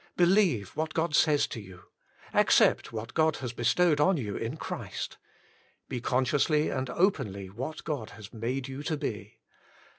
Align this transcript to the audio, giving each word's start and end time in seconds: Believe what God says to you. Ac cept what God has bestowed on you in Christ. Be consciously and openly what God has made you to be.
Believe 0.17 0.69
what 0.69 0.95
God 0.95 1.13
says 1.13 1.45
to 1.45 1.61
you. 1.61 1.83
Ac 2.33 2.49
cept 2.49 2.91
what 2.91 3.13
God 3.13 3.35
has 3.37 3.53
bestowed 3.53 3.99
on 4.01 4.17
you 4.17 4.35
in 4.35 4.57
Christ. 4.57 5.19
Be 5.89 6.01
consciously 6.01 6.69
and 6.69 6.89
openly 6.89 7.51
what 7.51 7.83
God 7.83 8.09
has 8.17 8.33
made 8.33 8.67
you 8.67 8.81
to 8.81 8.97
be. 8.97 9.37